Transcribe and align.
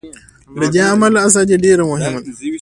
له 0.59 0.65
دې 0.73 0.81
امله 0.91 1.19
ازادي 1.27 1.55
ډېره 1.63 1.83
مهمه 1.91 2.19
ده. 2.23 2.27